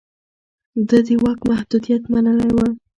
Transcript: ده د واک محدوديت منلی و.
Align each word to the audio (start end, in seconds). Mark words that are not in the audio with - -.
ده 0.87 0.97
د 1.07 1.09
واک 1.21 1.39
محدوديت 1.49 2.03
منلی 2.11 2.49
و. 2.55 2.57